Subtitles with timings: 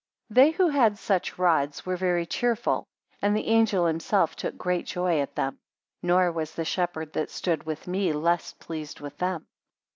[0.33, 2.87] 12 They who had such rods, were very cheerful;
[3.21, 5.59] and the angel himself took great joy at them;
[6.01, 9.45] nor was the shepherd that stood with me, less pleased with them.